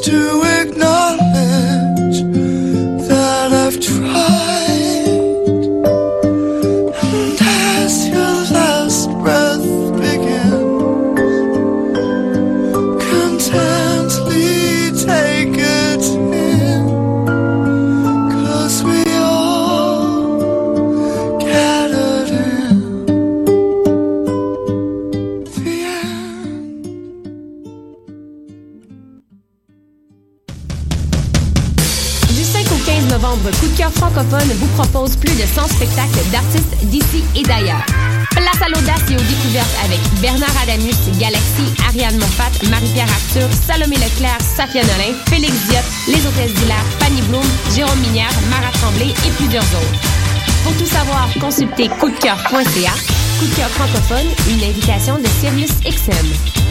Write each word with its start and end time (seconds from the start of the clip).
to 0.00 0.31
coupdecoeur.ca. 52.52 52.92
Coup 53.38 53.46
de 53.46 53.54
cœur 53.56 53.68
francophone, 53.70 54.26
une 54.48 54.62
invitation 54.68 55.18
de 55.18 55.26
Sirius 55.40 55.70
XM. 55.80 56.62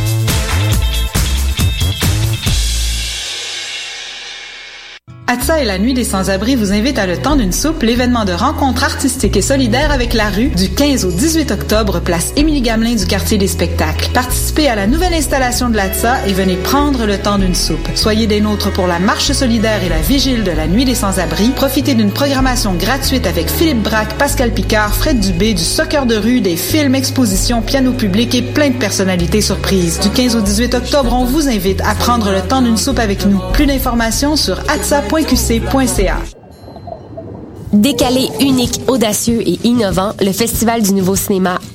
ATSA 5.32 5.62
et 5.62 5.66
la 5.66 5.80
Nuit 5.80 5.94
des 5.94 6.04
Sans-Abri 6.04 6.58
vous 6.58 6.74
invitent 6.74 7.00
à 7.00 7.08
Le 7.08 7.16
Temps 7.18 7.38
d'une 7.38 7.54
Soupe, 7.54 7.84
l'événement 7.84 8.26
de 8.26 8.34
rencontre 8.34 8.84
artistique 8.84 9.38
et 9.38 9.42
solidaire 9.42 9.90
avec 9.92 10.14
la 10.14 10.30
rue, 10.30 10.50
du 10.50 10.70
15 10.70 11.06
au 11.06 11.12
18 11.12 11.52
octobre, 11.52 12.02
place 12.02 12.34
Émilie 12.36 12.62
Gamelin 12.62 12.96
du 12.96 13.06
quartier 13.06 13.38
des 13.38 13.48
spectacles. 13.48 14.10
Participez 14.14 14.51
à 14.60 14.76
la 14.76 14.86
nouvelle 14.86 15.14
installation 15.14 15.70
de 15.70 15.76
l'ATSA 15.76 16.28
et 16.28 16.34
venez 16.34 16.56
prendre 16.56 17.06
le 17.06 17.18
temps 17.18 17.38
d'une 17.38 17.56
soupe. 17.56 17.88
Soyez 17.96 18.28
des 18.28 18.42
nôtres 18.42 18.72
pour 18.72 18.86
la 18.86 19.00
marche 19.00 19.32
solidaire 19.32 19.84
et 19.84 19.90
la 19.90 20.02
vigile 20.02 20.44
de 20.44 20.52
la 20.52 20.68
Nuit 20.68 20.86
des 20.86 20.94
Sans-Abri. 20.94 21.50
Profitez 21.56 21.96
d'une 21.96 22.12
programmation 22.12 22.74
gratuite 22.74 23.26
avec 23.26 23.50
Philippe 23.50 23.82
Braque, 23.82 24.18
Pascal 24.18 24.52
Picard, 24.52 24.94
Fred 24.94 25.20
Dubé, 25.20 25.54
du 25.54 25.64
soccer 25.64 26.06
de 26.06 26.16
rue, 26.16 26.42
des 26.42 26.58
films, 26.58 26.94
expositions, 26.94 27.62
piano 27.62 27.94
public 27.94 28.36
et 28.36 28.42
plein 28.42 28.70
de 28.70 28.78
personnalités 28.78 29.42
surprises. 29.42 30.00
Du 30.00 30.10
15 30.10 30.36
au 30.36 30.42
18 30.42 30.76
octobre, 30.76 31.14
on 31.14 31.26
vous 31.26 31.48
invite 31.48 31.82
à 31.82 31.96
prendre 31.96 32.32
le 32.32 32.42
temps 32.42 32.62
d'une 32.62 32.78
soupe 32.78 33.00
avec 33.00 33.26
nous. 33.26 33.40
Plus 33.54 33.66
d'informations 33.66 34.36
sur 34.36 34.60
atsa.com 34.70 35.22
qc.ca. 35.32 36.18
Décalé, 37.74 38.28
unique, 38.42 38.82
audacieux 38.88 39.42
et 39.48 39.60
innovant, 39.64 40.12
le 40.20 40.34
Festival 40.34 40.82
du 40.82 40.94
Nouveau 40.94 41.16
Cinéma 41.16 41.60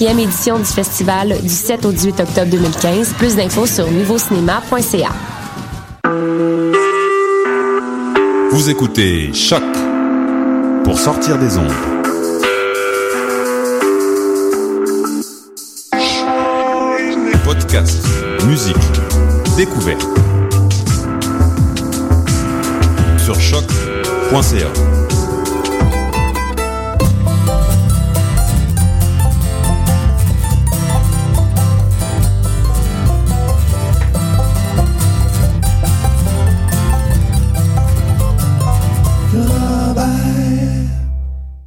44e 0.00 0.18
édition 0.18 0.58
du 0.58 0.64
festival 0.64 1.36
du 1.42 1.48
7 1.50 1.84
au 1.84 1.92
18 1.92 2.20
octobre 2.20 2.50
2015. 2.50 3.12
Plus 3.18 3.36
d'infos 3.36 3.66
sur 3.66 3.90
nouveaucinéma.ca. 3.90 5.10
Vous 8.50 8.70
écoutez 8.70 9.32
Choc 9.34 9.62
pour 10.84 10.98
sortir 10.98 11.38
des 11.38 11.58
ondes. 11.58 11.70
Podcast, 17.44 18.02
musique, 18.46 18.76
découverte. 19.58 20.08
Sur 23.18 23.38
choc.ca. 23.38 24.99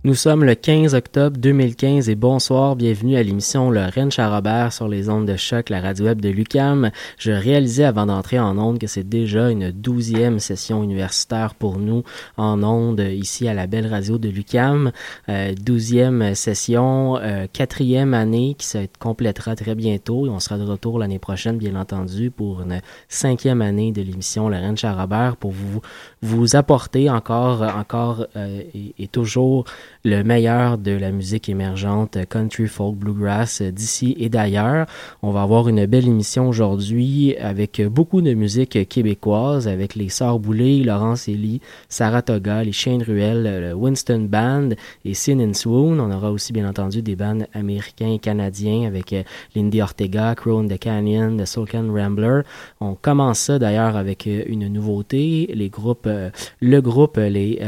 Nous 0.06 0.16
sommes 0.16 0.44
le 0.44 0.54
15 0.54 0.96
octobre 0.96 1.38
2015 1.38 2.10
et 2.10 2.16
bonsoir, 2.16 2.76
bienvenue 2.76 3.16
à 3.16 3.24
l'émission 3.24 3.70
Le 3.70 3.86
Rennes 3.86 4.12
Charrobert 4.12 4.74
sur 4.74 4.90
les 4.90 5.08
ondes 5.08 5.26
de 5.26 5.38
choc, 5.38 5.70
la 5.70 5.80
radio 5.80 6.08
web 6.08 6.20
de 6.20 6.28
Lucam. 6.28 6.92
Je 7.18 7.32
réalisais 7.32 7.86
avant 7.86 8.06
d'entrer 8.06 8.38
en 8.38 8.58
ondes 8.58 8.80
que 8.80 8.88
c'est 8.88 9.08
déjà 9.08 9.50
une 9.50 9.72
douzième 9.72 10.40
session 10.40 10.84
universitaire 10.84 11.56
pour 11.56 11.78
nous 11.78 12.04
en 12.36 12.64
ondes 12.64 13.00
ici 13.00 13.48
à 13.48 13.54
la 13.54 13.66
belle 13.66 13.88
radio 13.88 14.18
de 14.18 14.28
Lucam. 14.28 14.92
Euh, 15.30 15.54
douzième 15.54 16.36
session, 16.36 17.16
euh, 17.22 17.48
quatrième 17.54 18.14
année 18.14 18.58
qui 18.58 18.68
se 18.68 18.80
complétera 19.00 19.56
très 19.56 19.74
bientôt 19.74 20.26
et 20.26 20.30
on 20.30 20.42
sera 20.42 20.58
de 20.58 20.66
retour 20.66 21.00
l'année 21.00 21.18
prochaine, 21.18 21.58
bien 21.58 21.78
entendu, 21.78 22.30
pour 22.30 22.60
une 22.60 22.82
cinquième 23.08 23.62
année 23.62 23.94
de 23.94 24.02
l'émission 24.02 24.50
Le 24.50 24.58
Rennes 24.58 24.78
Charrobert 24.78 25.38
pour 25.38 25.52
vous 25.52 25.80
vous 26.24 26.56
apporter 26.56 27.10
encore, 27.10 27.62
encore 27.62 28.28
euh, 28.38 28.62
et 28.98 29.08
toujours 29.08 29.66
le 30.06 30.24
meilleur 30.24 30.78
de 30.78 30.92
la 30.92 31.12
musique 31.12 31.50
émergente 31.50 32.18
country, 32.30 32.68
folk, 32.68 32.96
bluegrass 32.96 33.62
d'ici 33.62 34.16
et 34.18 34.30
d'ailleurs. 34.30 34.88
On 35.22 35.32
va 35.32 35.42
avoir 35.42 35.68
une 35.68 35.86
belle 35.86 36.08
émission 36.08 36.48
aujourd'hui 36.48 37.36
avec 37.38 37.82
beaucoup 37.86 38.22
de 38.22 38.34
musique 38.34 38.88
québécoise, 38.88 39.68
avec 39.68 39.96
les 39.96 40.08
Sœurs 40.08 40.40
Boulay, 40.40 40.84
Laurence 40.84 41.28
Elie, 41.28 41.60
Saratoga, 41.90 42.64
les 42.64 42.72
Shane 42.72 43.04
Ruel, 43.04 43.44
le 43.44 43.74
Winston 43.74 44.28
Band 44.30 44.70
et 45.04 45.14
Sin 45.14 45.40
and 45.42 45.54
Swoon. 45.54 46.00
On 46.00 46.12
aura 46.12 46.32
aussi 46.32 46.54
bien 46.54 46.70
entendu 46.70 47.02
des 47.02 47.18
bands 47.18 47.46
américains 47.54 48.14
et 48.14 48.20
canadiens 48.20 48.88
avec 48.88 49.12
euh, 49.12 49.24
Lindy 49.56 49.82
Ortega, 49.82 50.36
Crow 50.36 50.64
the 50.64 50.78
Canyon, 50.78 51.38
The 51.38 51.46
Soul 51.46 51.68
Can 51.68 51.92
Rambler. 51.94 52.42
On 52.80 52.96
commence 52.96 53.40
ça 53.40 53.60
d'ailleurs 53.60 53.98
avec 53.98 54.26
euh, 54.28 54.44
une 54.48 54.68
nouveauté, 54.68 55.50
les 55.54 55.70
groupes, 55.70 56.08
euh, 56.14 56.30
le 56.62 56.82
groupe, 56.82 57.18
les 57.18 57.60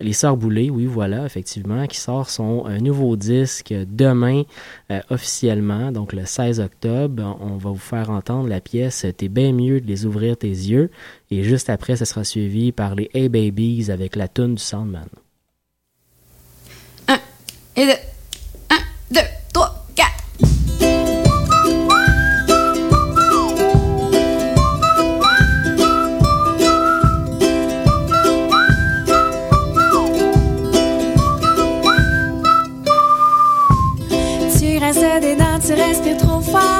les 0.00 0.12
Sœurs 0.12 0.38
oui, 0.40 0.86
voilà, 0.86 1.26
effectivement, 1.26 1.86
qui 1.86 1.98
sort 1.98 2.30
son 2.30 2.66
un 2.66 2.78
nouveau 2.78 3.16
disque 3.16 3.74
demain 3.88 4.44
euh, 4.92 5.00
officiellement, 5.10 5.90
donc 5.90 6.12
le 6.12 6.24
16 6.24 6.60
octobre. 6.60 7.36
On 7.40 7.56
va 7.56 7.70
vous 7.70 7.76
faire 7.76 8.10
entendre 8.10 8.48
la 8.48 8.60
pièce 8.60 9.06
T'es 9.16 9.28
bien 9.28 9.52
mieux 9.52 9.80
de 9.80 9.86
les 9.86 10.06
ouvrir 10.06 10.36
tes 10.36 10.48
yeux. 10.48 10.90
Et 11.30 11.42
juste 11.42 11.68
après, 11.68 11.96
ce 11.96 12.04
sera 12.04 12.22
suivi 12.22 12.70
par 12.70 12.94
les 12.94 13.10
Hey 13.12 13.28
Babies 13.28 13.90
avec 13.90 14.14
la 14.14 14.28
tune 14.28 14.54
du 14.54 14.62
Soundman. 14.62 15.08
Un 17.08 17.18
et 17.74 17.86
deux. 17.86 17.92
Un, 18.70 18.78
deux, 19.10 19.26
trois, 19.52 19.77
faz. 36.52 36.77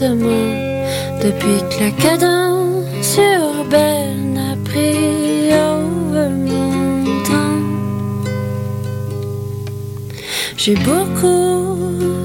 depuis 0.00 1.60
que 1.70 1.84
la 1.84 1.90
cadence 1.90 3.18
urbaine 3.18 4.38
a 4.52 4.56
pris 4.68 5.52
over 5.52 6.28
mon. 6.30 7.04
J'ai 10.56 10.74
beaucoup 10.74 11.76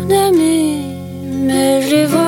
d'amis, 0.07 0.85
mais 1.45 1.81
je 1.81 1.95
les 1.95 2.05
vois 2.05 2.22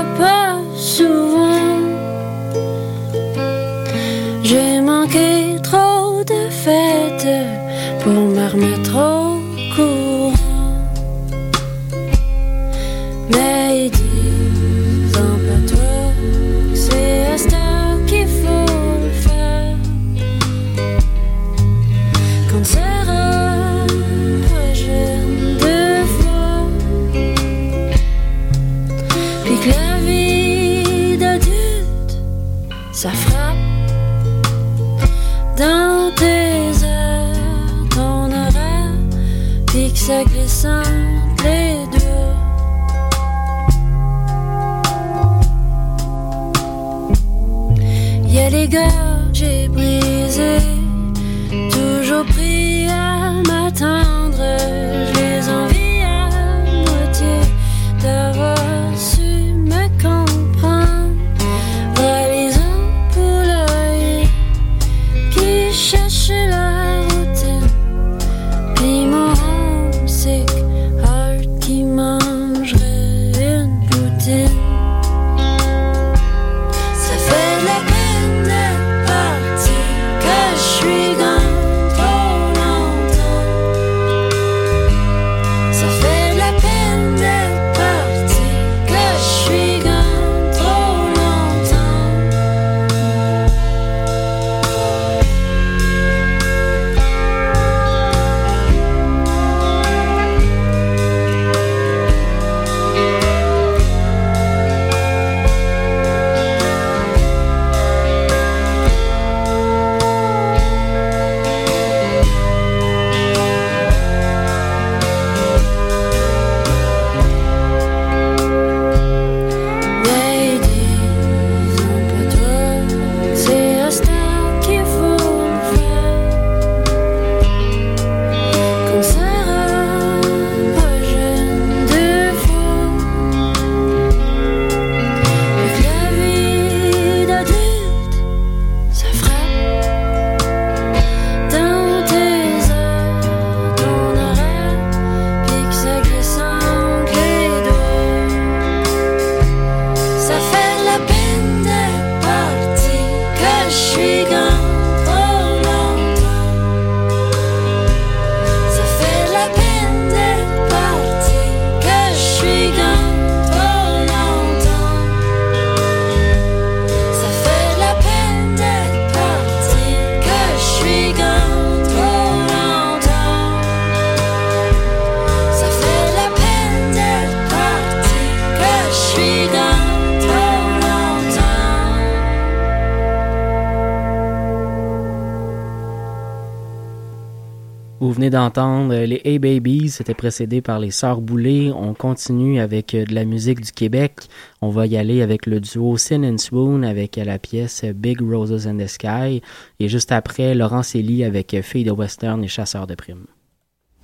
Hey 189.28 189.40
Babies, 189.40 189.90
c'était 189.90 190.14
précédé 190.14 190.62
par 190.62 190.78
les 190.78 190.92
Sœurs 190.92 191.20
Boulay. 191.20 191.72
On 191.76 191.96
continue 191.96 192.60
avec 192.60 192.94
euh, 192.94 193.06
de 193.06 193.16
la 193.16 193.26
musique 193.26 193.60
du 193.60 193.72
Québec. 193.72 194.20
On 194.62 194.70
va 194.70 194.86
y 194.86 194.98
aller 194.98 195.24
avec 195.24 195.48
le 195.48 195.60
duo 195.60 195.98
Sin 195.98 196.24
and 196.24 196.38
Swoon 196.38 196.84
avec 196.84 197.18
euh, 197.18 197.24
la 197.24 197.40
pièce 197.40 197.82
euh, 197.86 197.94
Big 197.94 198.22
Roses 198.22 198.68
in 198.68 198.78
the 198.78 198.86
Sky. 198.86 199.42
Et 199.80 199.90
juste 199.90 200.12
après, 200.12 200.54
Laurence 200.54 200.94
Elie 200.94 201.24
avec 201.24 201.60
Fille 201.64 201.86
de 201.86 201.90
Western 201.90 202.44
et 202.44 202.48
Chasseur 202.48 202.86
de 202.86 202.94
Primes. 202.94 203.26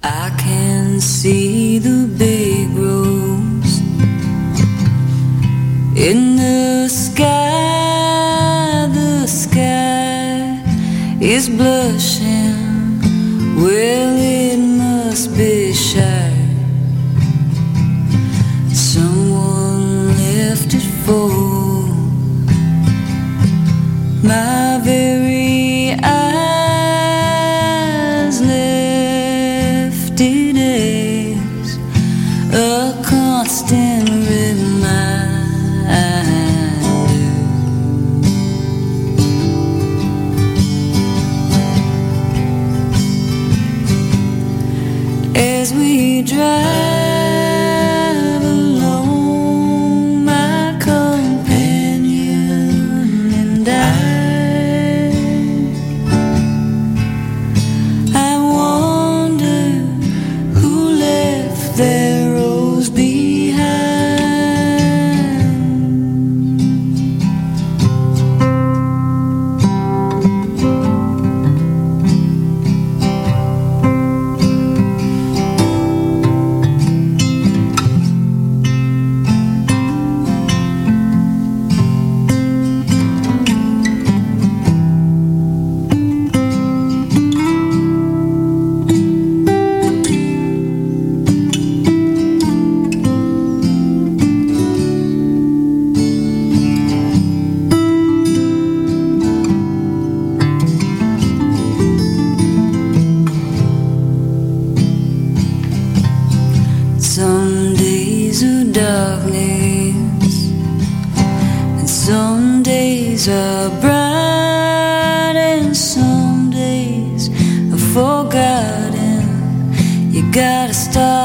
I 0.04 0.32
can 0.40 1.00
see 1.00 1.80
the 1.80 2.08
big 2.18 2.76
rose 2.76 3.80
in 5.96 6.36
the 6.36 6.90
sky. 6.90 7.28
The 8.92 9.28
sky 9.28 10.64
is 11.22 11.48
blushing. 11.48 12.72
Will 13.56 14.41
must 15.22 15.38
be 15.38 15.51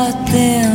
out 0.07 0.27
there 0.29 0.66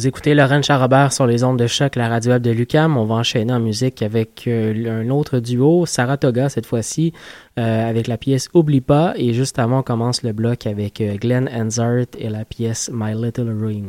Vous 0.00 0.06
écoutez 0.06 0.34
Laurent 0.34 0.62
Charrobert 0.62 1.12
sur 1.12 1.26
les 1.26 1.44
ondes 1.44 1.58
de 1.58 1.66
choc, 1.66 1.94
la 1.94 2.08
radio 2.08 2.32
web 2.32 2.40
de 2.40 2.50
Lucam. 2.50 2.96
On 2.96 3.04
va 3.04 3.16
enchaîner 3.16 3.52
en 3.52 3.60
musique 3.60 4.00
avec 4.00 4.44
euh, 4.46 5.02
un 5.02 5.10
autre 5.10 5.40
duo, 5.40 5.84
Saratoga 5.84 6.48
cette 6.48 6.64
fois-ci, 6.64 7.12
euh, 7.58 7.86
avec 7.86 8.06
la 8.06 8.16
pièce 8.16 8.48
Oublie 8.54 8.80
pas. 8.80 9.12
Et 9.16 9.34
juste 9.34 9.58
avant, 9.58 9.80
on 9.80 9.82
commence 9.82 10.22
le 10.22 10.32
bloc 10.32 10.66
avec 10.66 11.02
euh, 11.02 11.16
Glenn 11.16 11.50
Hansard 11.54 12.06
et 12.16 12.30
la 12.30 12.46
pièce 12.46 12.90
My 12.90 13.12
Little 13.12 13.54
Ring. 13.62 13.88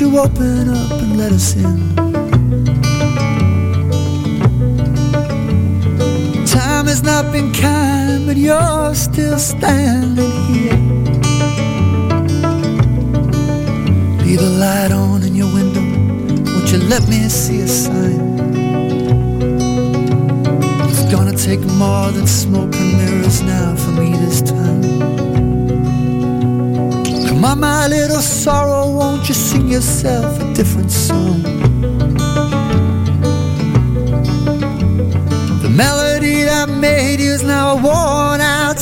You 0.00 0.16
open 0.16 0.68
up 0.68 0.92
and 1.02 1.18
let 1.18 1.32
us 1.32 1.56
in? 1.56 1.96
Time 6.46 6.86
has 6.86 7.02
not 7.02 7.32
been 7.32 7.52
kind, 7.52 8.24
but 8.24 8.36
you're 8.36 8.94
still 8.94 9.36
standing 9.40 10.30
here. 10.52 10.78
Leave 14.22 14.38
a 14.40 14.50
light 14.60 14.92
on 14.92 15.24
in 15.24 15.34
your 15.34 15.52
window. 15.52 15.82
Won't 16.52 16.70
you 16.70 16.78
let 16.78 17.08
me 17.08 17.28
see 17.28 17.62
a 17.62 17.66
sign? 17.66 18.38
It's 20.88 21.12
gonna 21.12 21.36
take 21.36 21.60
more 21.76 22.12
than 22.12 22.28
smoke 22.28 22.72
and 22.76 22.98
mirrors 22.98 23.42
now 23.42 23.74
for 23.74 23.90
me 23.90 24.12
this 24.12 24.42
time 24.42 25.27
my 27.38 27.86
little 27.86 28.20
sorrow, 28.20 28.90
won't 28.90 29.28
you 29.28 29.34
sing 29.34 29.68
yourself 29.68 30.40
a 30.40 30.52
different 30.54 30.90
song? 30.90 31.42
The 35.62 35.70
melody 35.70 36.42
that 36.42 36.68
made 36.68 37.20
you's 37.20 37.42
now 37.44 37.76
a 37.76 37.76
worn 37.76 38.40
out 38.40 38.78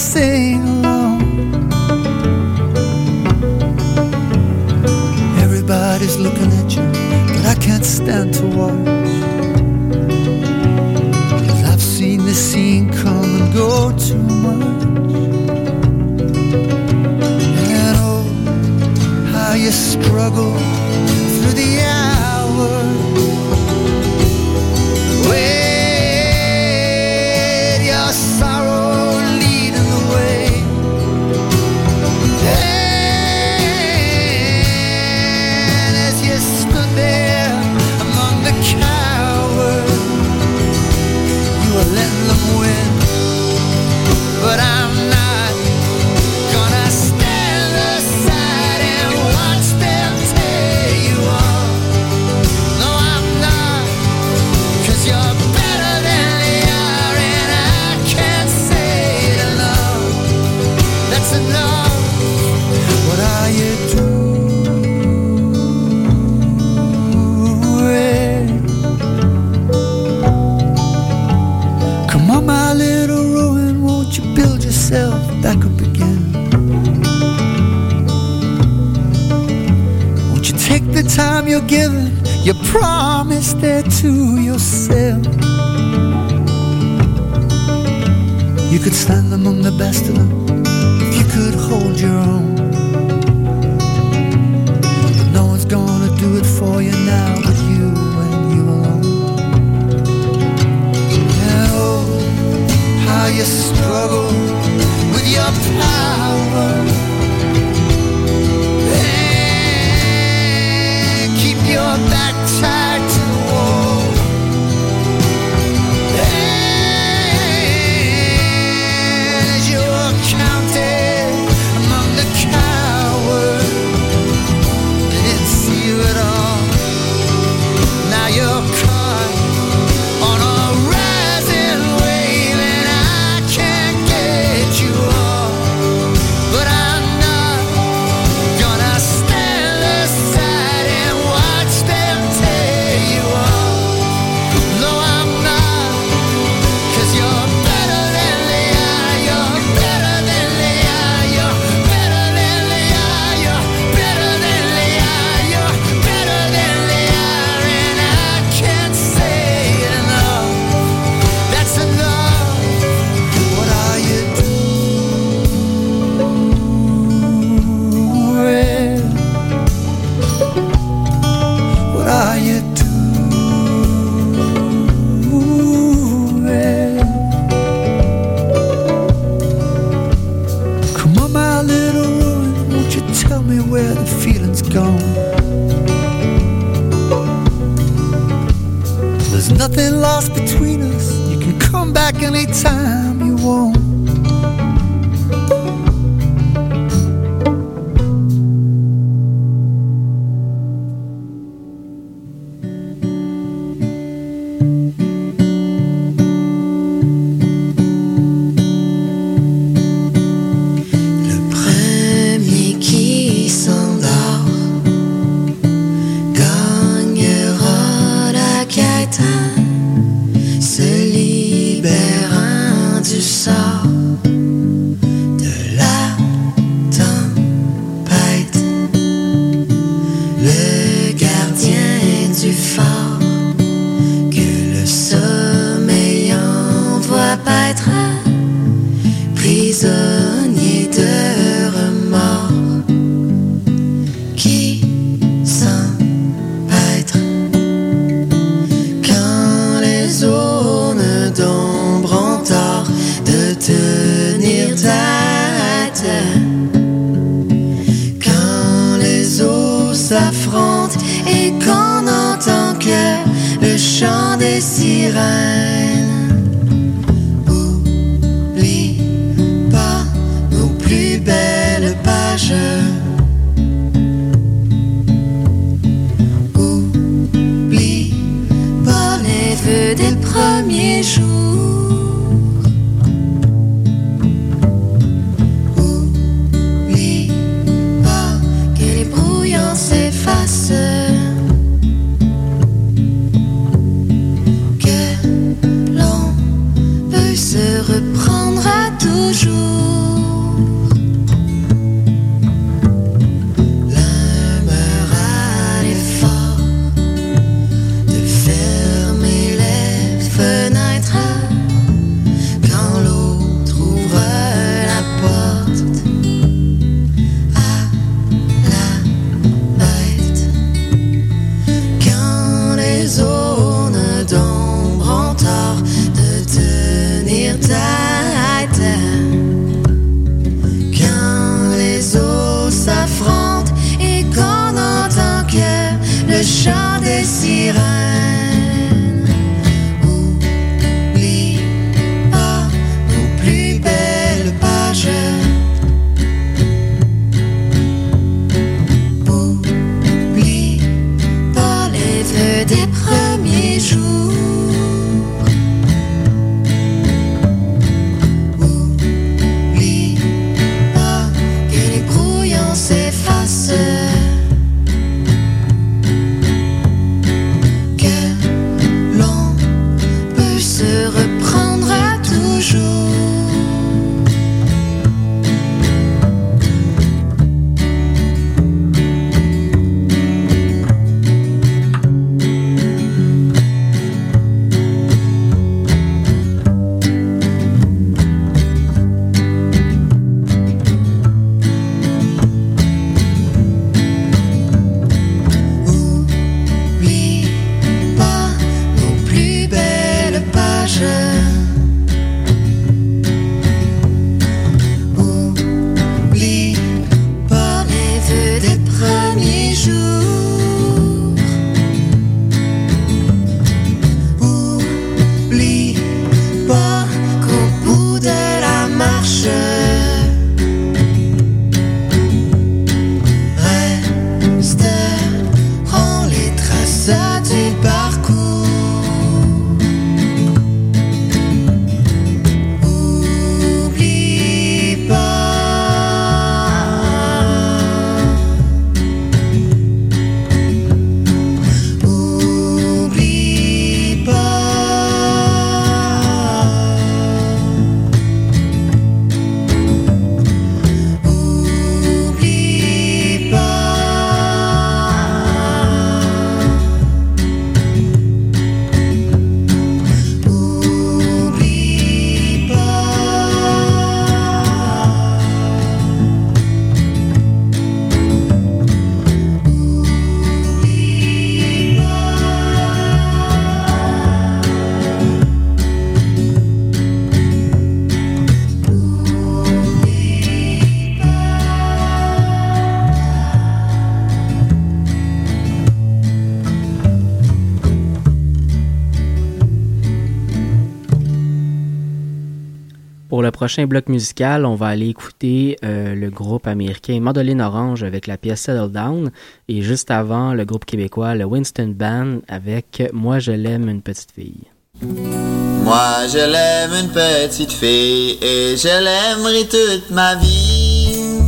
prochain 493.67 493.87
bloc 493.89 494.09
musical, 494.09 494.65
on 494.65 494.77
va 494.77 494.87
aller 494.87 495.09
écouter 495.09 495.77
euh, 495.85 496.15
le 496.15 496.31
groupe 496.31 496.69
américain 496.69 497.19
Madeleine 497.21 497.61
Orange 497.61 498.05
avec 498.05 498.29
la 498.29 498.37
pièce 498.37 498.61
Settle 498.61 498.93
Down 498.93 499.33
et 499.69 499.83
juste 499.83 500.13
avant 500.13 500.55
le 500.55 500.65
groupe 500.65 500.85
québécois 500.85 501.35
le 501.35 501.45
Winston 501.47 501.93
Band 501.99 502.43
avec 502.47 503.03
Moi 503.13 503.41
je 503.41 503.51
l'aime 503.51 503.89
une 503.89 504.03
petite 504.03 504.31
fille. 504.31 504.63
Moi 505.03 506.29
je 506.33 506.39
l'aime 506.39 506.93
une 507.07 507.11
petite 507.11 507.73
fille 507.73 508.39
et 508.41 508.77
je 508.77 509.03
l'aimerai 509.05 509.65
toute 509.67 510.11
ma 510.11 510.37
vie. 510.37 511.41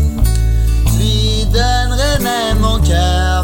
Je 0.86 0.98
lui 0.98 1.44
donnerai 1.52 2.18
même 2.20 2.58
mon 2.58 2.80
cœur 2.80 3.37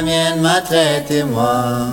la 0.00 0.06
mienne 0.06 0.40
m'a 0.40 0.60
traité 0.62 1.24
moi. 1.24 1.90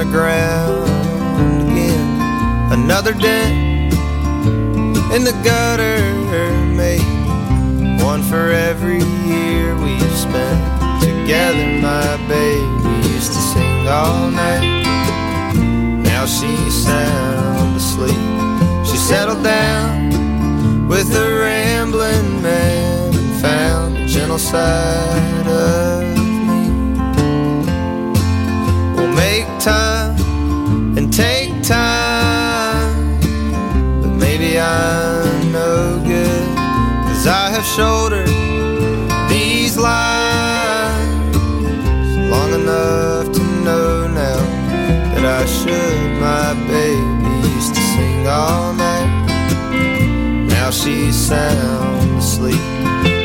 Aground 0.00 1.70
again. 1.70 2.72
Another 2.72 3.12
dent 3.12 3.92
in 5.14 5.22
the 5.22 5.32
gutter, 5.44 5.98
mate. 6.74 7.00
One 8.02 8.22
for 8.22 8.50
every 8.50 9.02
year 9.26 9.76
we've 9.76 10.16
spent 10.16 11.00
together. 11.00 11.66
My 11.80 12.16
baby 12.28 13.08
used 13.08 13.32
to 13.32 13.38
sing 13.38 13.86
all 13.86 14.30
night. 14.30 14.82
Now 16.02 16.26
she's 16.26 16.74
sound 16.84 17.76
asleep. 17.76 18.24
She 18.84 18.96
settled 18.96 19.44
down 19.44 20.88
with 20.88 21.14
a 21.14 21.38
rambling 21.40 22.42
man 22.42 23.14
and 23.14 23.40
found 23.40 23.96
the 23.96 24.06
gentle 24.06 24.38
side 24.38 25.46
of 25.46 26.23
time 29.64 30.14
and 30.98 31.10
take 31.10 31.62
time, 31.62 33.18
but 34.02 34.10
maybe 34.10 34.60
I'm 34.60 35.52
no 35.52 36.02
good, 36.04 36.48
cause 37.06 37.26
I 37.26 37.48
have 37.48 37.64
shouldered 37.64 38.28
these 39.30 39.78
lines 39.78 41.36
long 42.28 42.52
enough 42.60 43.32
to 43.32 43.42
know 43.64 44.06
now 44.06 44.40
that 45.14 45.24
I 45.24 45.46
should. 45.46 46.20
My 46.20 46.52
baby 46.68 47.54
used 47.54 47.74
to 47.74 47.80
sing 47.80 48.26
all 48.26 48.74
night. 48.74 49.12
Now 50.46 50.70
she's 50.70 51.16
sound 51.16 52.18
asleep. 52.18 52.60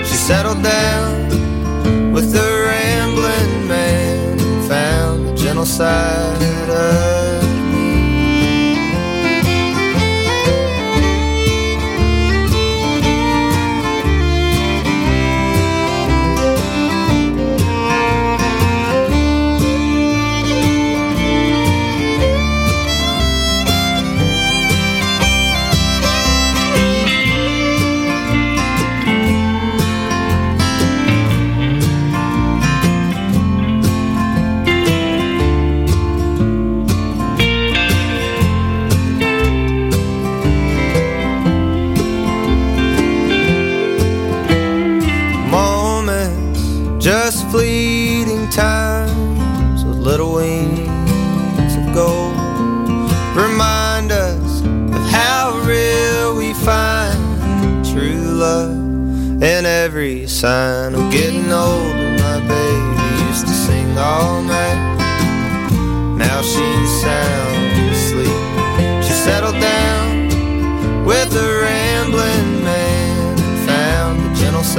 She 0.08 0.15
settled 0.15 0.63
down 0.63 2.13
with 2.13 2.32
the 2.32 2.60
and 2.71 2.79
found 5.65 6.41
the 6.41 7.29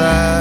side 0.01 0.40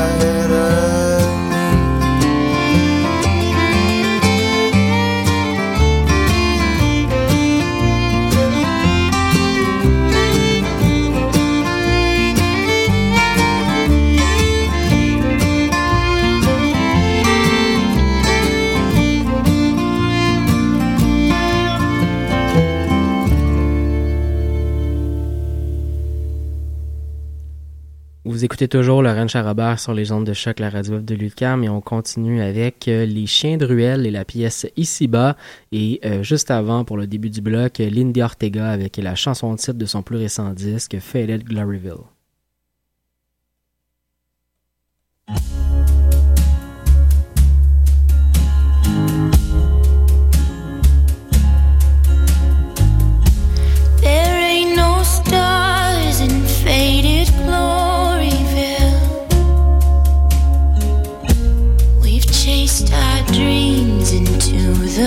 écoutez 28.50 28.68
toujours 28.68 29.04
Laurent 29.04 29.28
Charabert 29.28 29.80
sur 29.80 29.94
les 29.94 30.12
ondes 30.12 30.26
de 30.26 30.34
choc, 30.34 30.58
la 30.58 30.72
radio 30.72 30.98
de 30.98 31.14
Lucam, 31.14 31.64
et 31.64 31.70
on 31.70 31.82
continue 31.82 32.42
avec 32.42 32.88
euh, 32.88 33.06
Les 33.06 33.28
Chiens 33.28 33.58
de 33.58 33.66
Ruelle 33.68 34.08
et 34.08 34.10
la 34.12 34.26
pièce 34.26 34.66
Ici-bas. 34.76 35.38
Et 35.72 36.00
euh, 36.04 36.24
juste 36.24 36.50
avant, 36.50 36.84
pour 36.84 36.98
le 36.98 37.06
début 37.06 37.30
du 37.30 37.42
bloc, 37.42 37.78
Lindy 37.78 38.24
Ortega 38.24 38.72
avec 38.72 38.98
la 38.98 39.14
chanson 39.14 39.54
de 39.54 39.60
titre 39.60 39.78
de 39.78 39.86
son 39.86 40.02
plus 40.02 40.18
récent 40.18 40.50
disque, 40.50 40.98
Faded 41.00 41.44
Gloryville. 41.44 42.02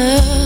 enough 0.02 0.41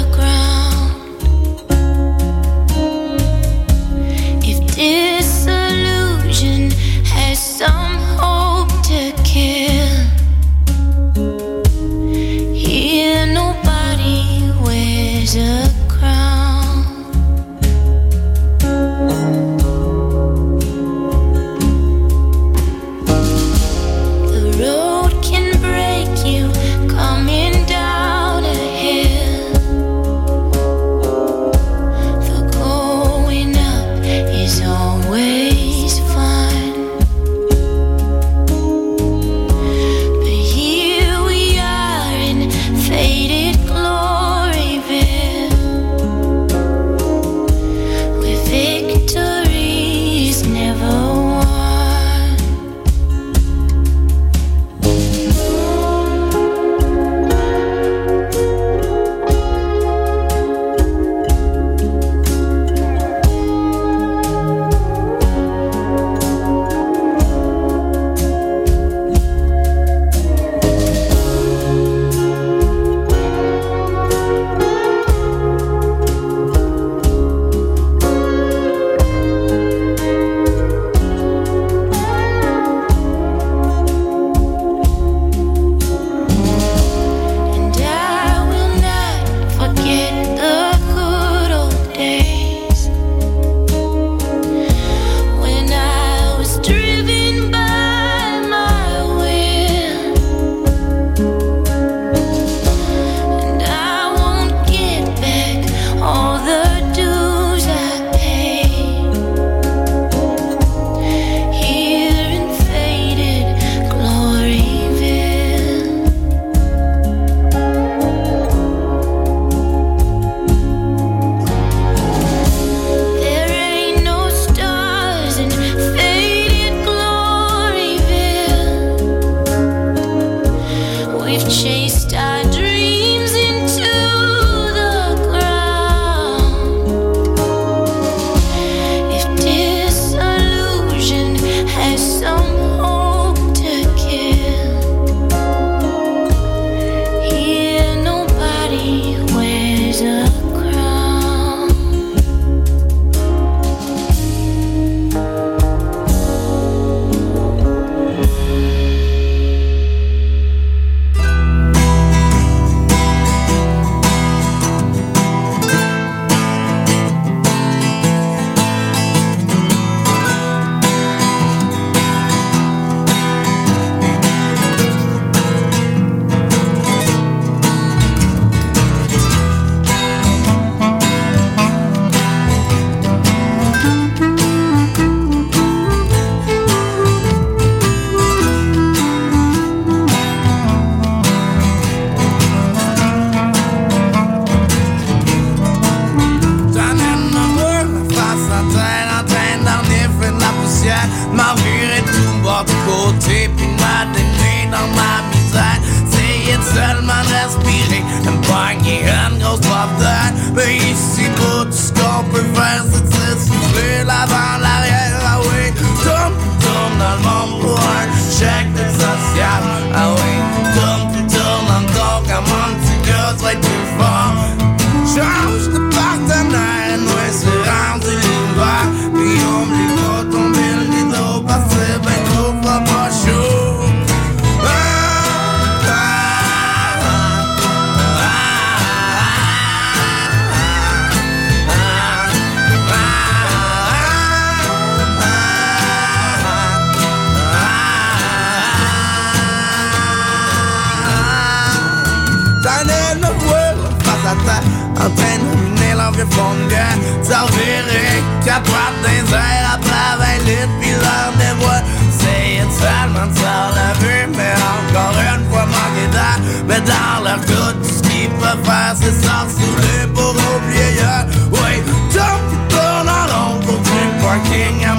maintenant 269.27 269.47
tourné 269.59 270.13
pour 270.15 270.31
oublier. 270.31 271.17
Oui, 271.51 271.83
tant 272.13 272.39
pis 272.49 272.61
pour 272.69 273.05
la 273.05 273.21
pour 273.65 273.81
parking 274.21 274.96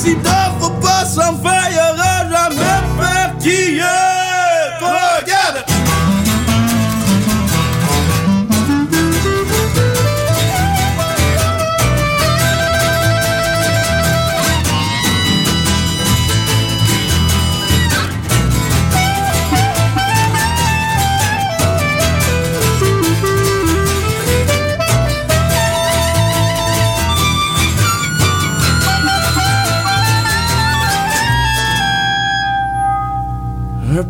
Se 0.00 0.12
t'offre 0.12 0.70
pas 0.80 1.02
passar. 1.02 1.34
fin. 1.42 1.49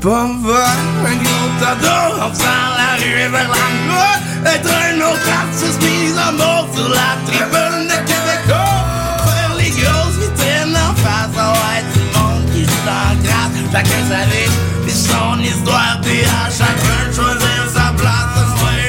Pourvoir 0.00 0.76
un 1.04 1.16
gros 1.16 1.50
tonneau 1.60 2.22
en 2.24 2.30
faisant 2.32 2.68
la 2.78 2.96
ruée 2.96 3.28
vers 3.28 3.48
la 3.48 3.66
mort. 3.86 4.18
Être 4.46 4.70
un 4.72 4.96
autre 4.96 5.28
artiste 5.28 5.82
mis 5.82 6.18
en 6.18 6.32
mort 6.32 6.66
sur 6.74 6.88
la 6.88 7.20
tribune 7.26 7.84
de 7.84 7.98
Québécois. 8.08 8.56
Oh, 8.56 9.28
faire 9.28 9.54
les 9.58 9.68
grosses 9.68 10.16
vitrines 10.16 10.74
en 10.74 10.94
face, 10.96 11.36
à 11.36 11.52
ouais, 11.52 11.84
du 11.92 12.00
monde 12.16 12.46
qui 12.50 12.64
joue 12.64 12.84
dans 12.86 13.12
le 13.12 13.70
Chacun 13.70 14.02
sa 14.08 14.24
vie, 14.32 14.50
puis 14.84 14.92
son 14.92 15.38
histoire, 15.38 16.00
puis 16.02 16.24
à 16.24 16.50
chacun 16.50 17.12
choisir 17.14 17.68
sa 17.68 17.92
place. 17.92 18.40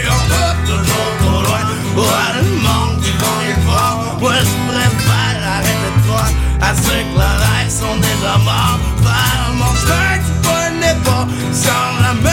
On 0.08 0.28
va 0.30 0.56
toujours 0.66 1.12
trop 1.20 1.42
loin, 1.44 1.64
ouais, 1.98 2.42
le 2.42 2.56
monde 2.64 3.02
qui 3.04 3.12
conduit 3.12 3.60
fort 3.68 4.18
Moi 4.20 4.34
je 4.40 4.72
préfère 4.72 5.42
arrêter 5.56 5.92
de 5.98 6.08
croire 6.08 6.32
à 6.62 6.74
ceux 6.74 7.04
que 7.04 7.18
leurs 7.20 7.40
rêves 7.40 7.70
sont 7.70 7.98
déjà 7.98 8.38
morts 8.38 8.80
Faire 9.04 9.54
mon 9.54 9.76
sans 11.52 12.02
la 12.02 12.14
main. 12.22 12.31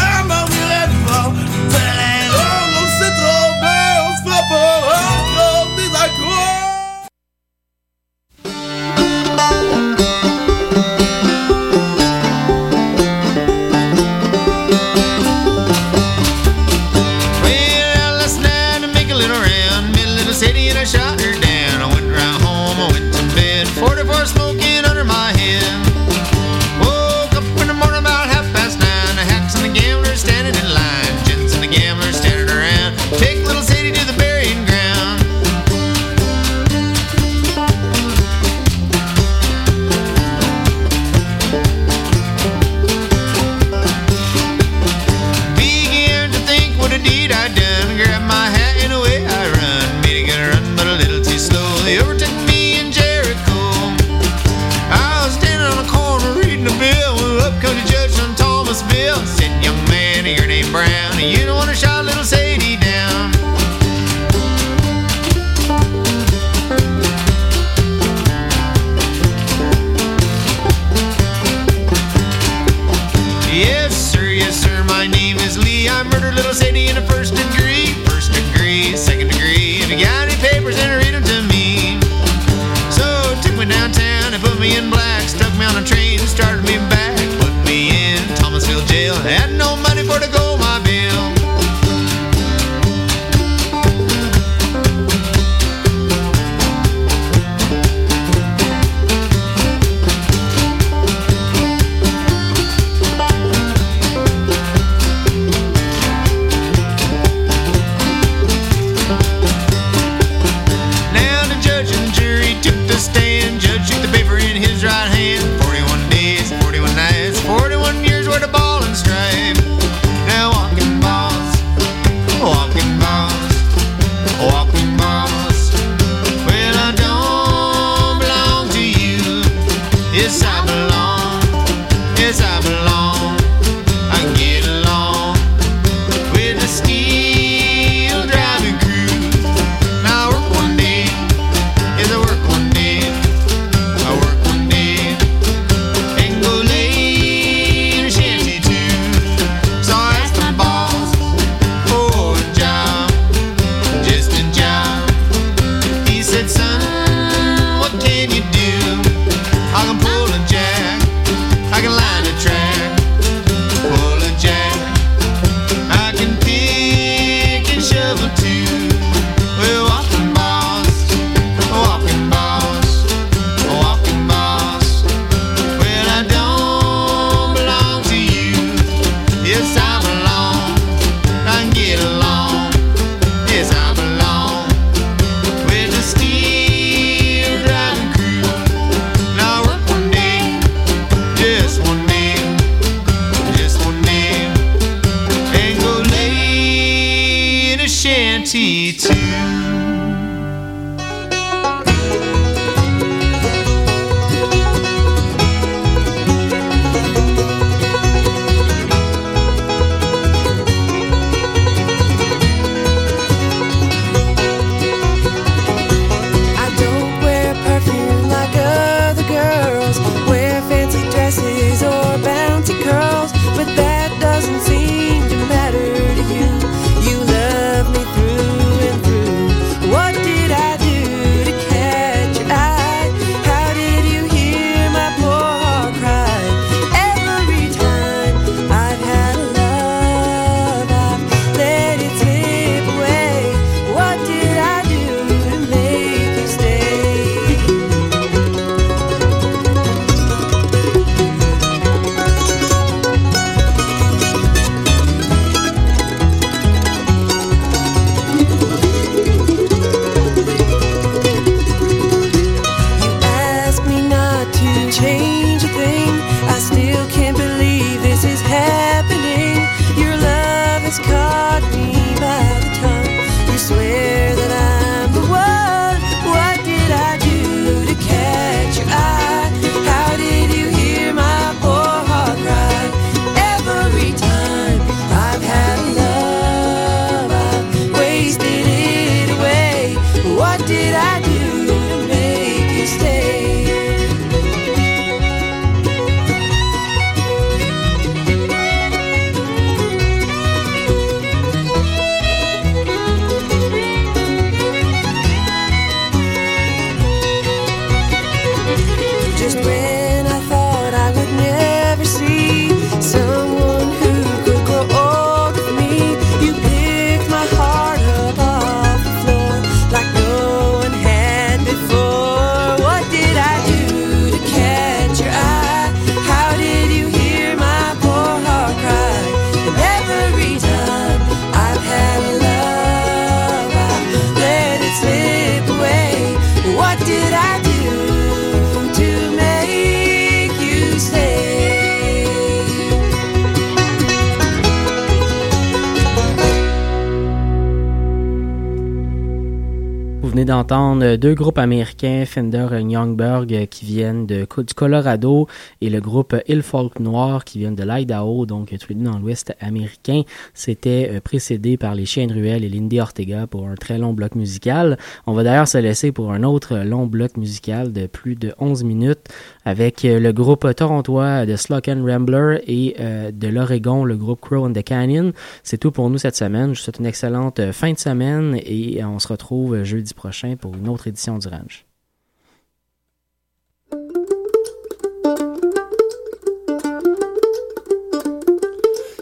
D'entendre 350.49 351.17
deux 351.17 351.35
groupes 351.35 351.59
américains, 351.59 352.25
Fender 352.25 352.69
et 352.73 352.81
Youngberg, 352.81 353.53
euh, 353.53 353.67
qui 353.67 353.85
viennent 353.85 354.27
de, 354.27 354.47
du 354.47 354.75
Colorado, 354.75 355.47
et 355.83 355.91
le 355.91 356.01
groupe 356.01 356.35
Il 356.49 356.63
Folk 356.63 357.01
Noir, 357.01 357.45
qui 357.45 357.59
viennent 357.59 357.75
de 357.75 357.85
l'Idaho, 357.85 358.47
donc 358.47 358.75
tous 358.79 358.89
les 358.89 358.95
deux 358.95 359.05
dans 359.05 359.19
l'Ouest 359.19 359.55
américain. 359.61 360.23
C'était 360.55 361.11
euh, 361.13 361.21
précédé 361.21 361.77
par 361.77 361.95
les 361.95 362.07
Chiens 362.07 362.27
de 362.27 362.33
Ruelle 362.33 362.65
et 362.65 362.71
Lindy 362.71 362.99
Ortega 362.99 363.47
pour 363.47 363.69
un 363.69 363.75
très 363.75 363.99
long 363.99 364.15
bloc 364.15 364.37
musical. 364.37 364.97
On 365.27 365.35
va 365.35 365.45
d'ailleurs 365.45 365.69
se 365.69 365.77
laisser 365.77 366.13
pour 366.13 366.33
un 366.33 366.43
autre 366.43 366.79
long 366.79 367.07
bloc 367.07 367.37
musical 367.37 367.93
de 367.93 368.07
plus 368.07 368.35
de 368.35 368.55
11 368.59 368.85
minutes 368.85 369.29
avec 369.67 370.07
euh, 370.07 370.19
le 370.19 370.33
groupe 370.33 370.67
torontois 370.75 371.45
de 371.45 371.57
Slocken 371.57 372.09
Rambler 372.09 372.61
et 372.67 372.97
euh, 373.01 373.31
de 373.31 373.49
l'Oregon, 373.49 374.05
le 374.05 374.17
groupe 374.17 374.41
Crow 374.41 374.67
and 374.67 374.73
the 374.73 374.83
Canyon. 374.83 375.33
C'est 375.63 375.79
tout 375.79 375.91
pour 375.91 376.09
nous 376.09 376.19
cette 376.19 376.37
semaine. 376.37 376.75
Je 376.75 376.81
vous 376.81 376.85
souhaite 376.85 377.01
une 377.01 377.07
excellente 377.07 377.61
euh, 377.61 377.73
fin 377.73 377.93
de 377.93 377.99
semaine 377.99 378.59
et 378.65 379.05
on 379.05 379.19
se 379.19 379.29
retrouve 379.29 379.75
euh, 379.75 379.85
jeudi 379.85 380.15
prochain 380.15 380.38
pour 380.57 380.75
une 380.75 380.89
autre 380.89 381.07
édition 381.07 381.39
du 381.39 381.49
Range. 381.49 381.85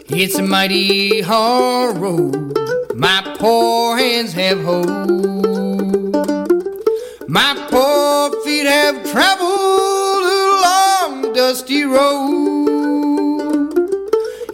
It's 0.09 0.39
a 0.39 0.41
mighty 0.41 1.21
hard 1.21 1.97
road 1.97 2.57
my 2.97 3.21
poor 3.37 3.95
hands 3.95 4.33
have 4.33 4.63
hoed. 4.63 4.89
My 7.29 7.53
poor 7.69 8.31
feet 8.43 8.65
have 8.65 9.05
traveled 9.11 9.47
a 9.47 10.61
long 10.65 11.33
dusty 11.33 11.83
road. 11.83 13.69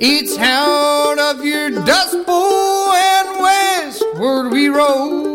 It's 0.01 0.37
out 0.37 1.19
of 1.19 1.45
your 1.45 1.69
dust 1.85 2.25
bowl 2.25 2.91
and 2.91 3.39
westward 3.41 4.51
we 4.51 4.67
roll. 4.67 5.32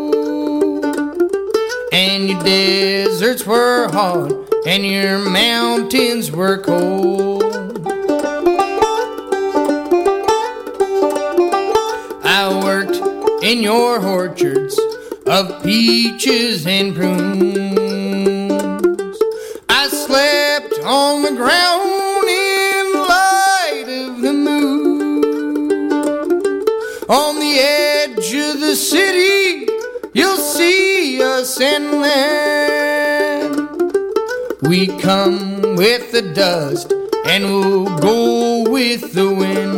And 1.91 2.29
your 2.29 2.43
deserts 2.43 3.47
were 3.47 3.87
hot 3.91 4.31
and 4.67 4.85
your 4.85 5.17
mountains 5.17 6.31
were 6.31 6.59
cold. 6.59 7.43
I 12.23 12.61
worked 12.63 12.97
in 13.43 13.63
your 13.63 13.99
orchards 14.05 14.79
of 15.25 15.63
peaches 15.63 16.67
and 16.67 16.95
prunes. 16.95 17.79
I 19.67 19.87
slept 19.87 20.79
on 20.83 21.23
the 21.23 21.31
ground 21.31 22.29
in 22.29 22.93
light 22.93 23.85
of 23.87 24.21
the 24.21 24.33
moon. 24.33 25.23
On 27.09 27.39
the 27.39 27.59
edge 27.59 28.31
of 28.35 28.59
the 28.59 28.75
city, 28.75 29.67
you'll 30.13 30.37
see 30.37 30.88
us 31.39 31.61
and 31.61 32.03
then 32.03 33.51
we 34.63 34.87
come 34.99 35.61
with 35.77 36.11
the 36.11 36.21
dust 36.33 36.91
and 37.25 37.45
we'll 37.45 37.97
go 37.99 38.69
with 38.69 39.13
the 39.13 39.33
wind. 39.33 39.68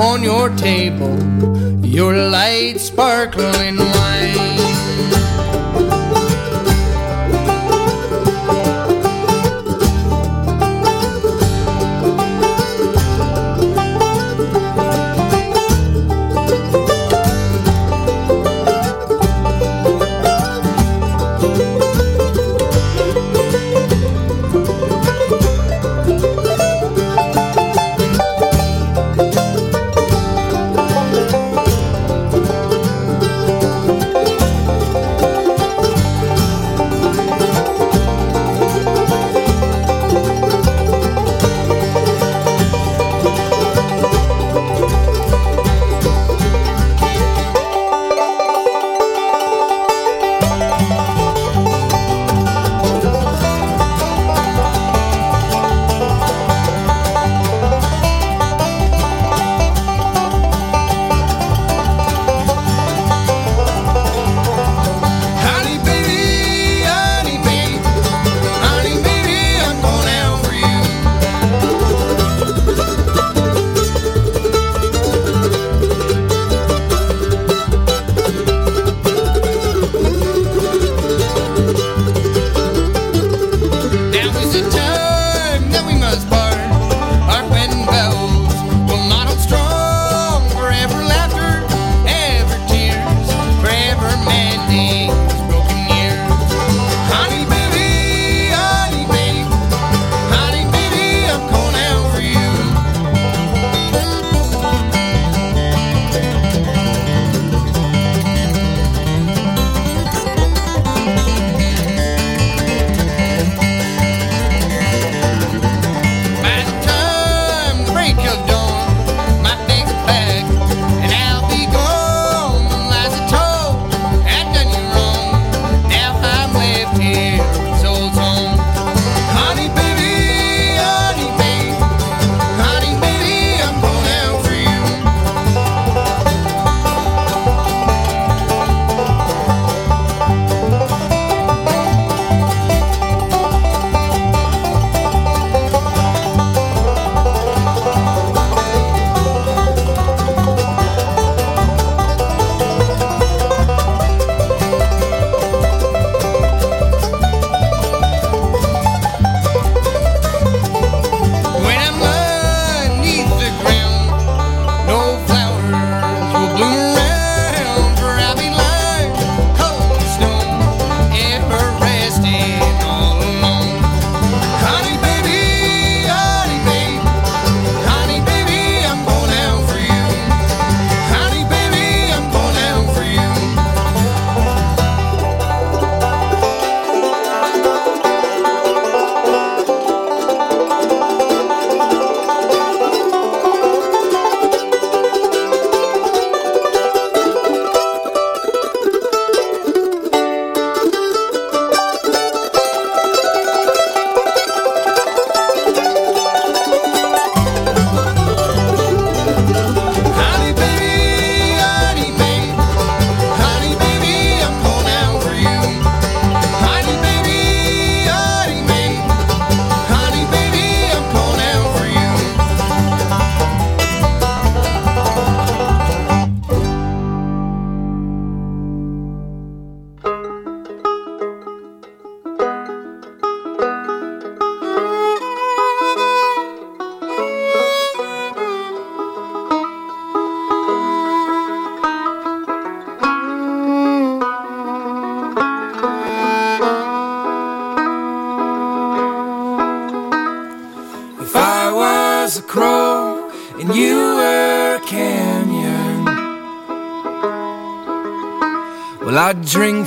Set 0.00 0.06
on 0.06 0.22
your 0.22 0.48
table 0.56 1.18
your 1.84 2.16
light 2.30 2.78
sparkling 2.78 3.76
wine. 3.76 4.69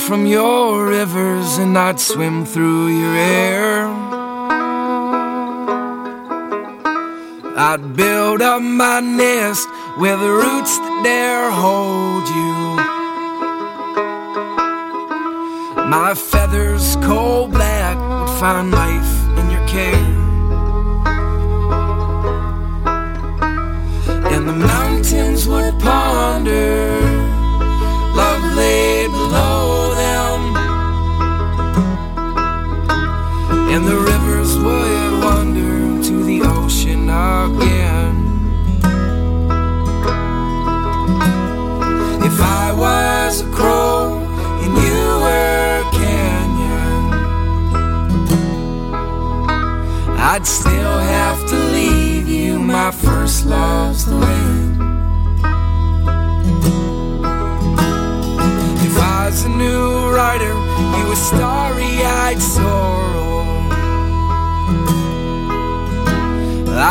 from 0.07 0.25
your 0.25 0.87
rivers 0.87 1.57
and 1.57 1.77
I'd 1.77 1.99
swim 1.99 2.45
through 2.45 2.87
your 2.87 3.15
air. 3.15 3.87
I'd 7.55 7.95
build 7.95 8.41
up 8.41 8.61
my 8.61 8.99
nest 8.99 9.67
with 9.97 10.19
the 10.19 10.29
roots 10.29 10.77
that 10.77 11.01
dare 11.03 11.49
hold 11.51 12.27
you. 12.27 12.53
My 15.89 16.13
feathers 16.15 16.97
cold 17.07 17.51
black 17.51 17.95
would 17.97 18.39
find 18.39 18.71
life 18.71 19.12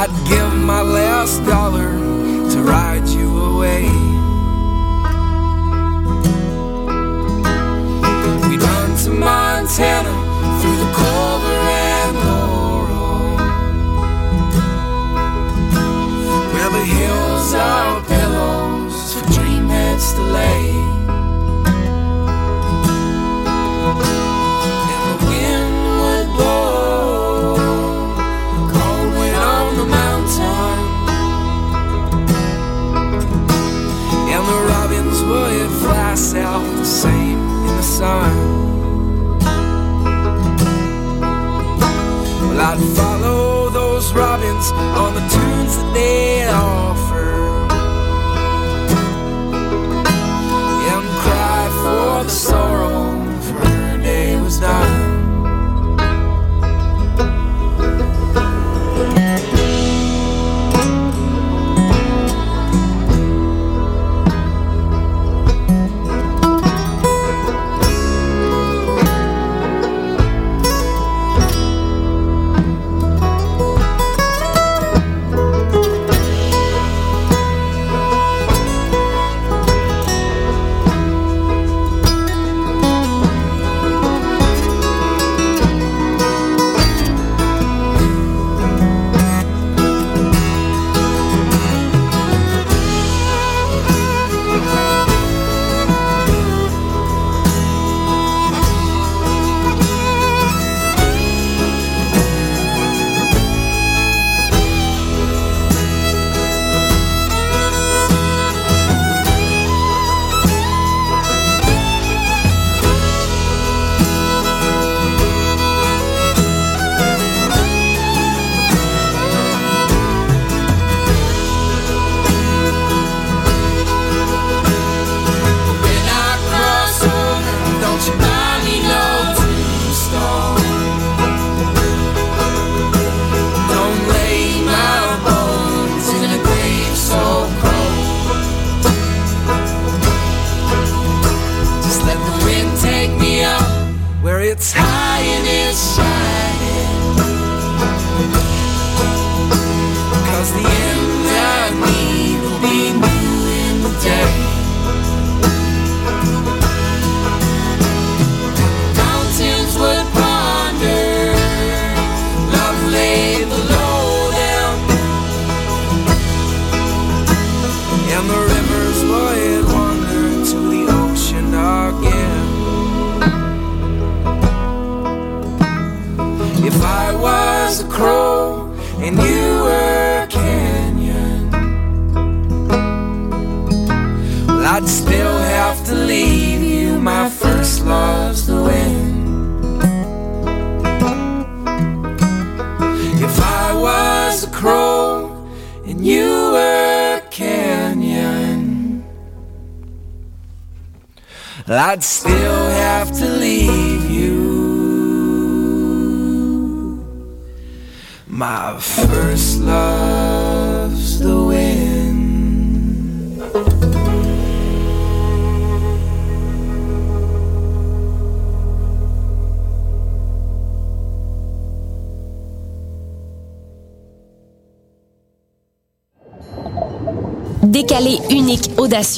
I'd 0.02 0.28
give 0.28 0.52
my 0.54 0.82
last 0.82 1.44
dollar 1.46 1.92
to 2.50 2.62
ride 2.64 3.06
you 3.06 3.38
away. 3.38 4.11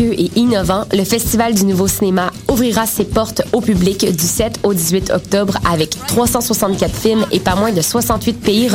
Et 0.02 0.30
innovant, 0.36 0.84
le 0.92 1.04
Festival 1.04 1.54
du 1.54 1.64
Nouveau 1.64 1.86
Cinéma 1.86 2.32
ouvrira 2.50 2.86
ses 2.86 3.04
portes 3.04 3.42
au 3.52 3.60
public 3.60 4.04
du 4.04 4.24
7 4.24 4.60
au 4.64 4.74
18 4.74 5.10
octobre 5.10 5.58
avec 5.70 5.90
364 6.08 6.94
films 6.94 7.24
et 7.30 7.38
pas 7.38 7.54
moins 7.54 7.72
de 7.72 7.80
68 7.80 8.32
pays 8.40 8.68